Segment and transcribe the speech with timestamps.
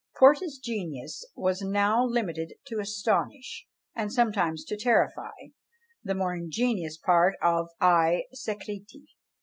[0.17, 5.29] Porta's genius was now limited to astonish, and sometimes to terrify,
[6.03, 9.03] the more ingenious part of I Secreti.